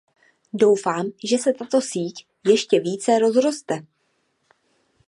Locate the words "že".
1.23-1.37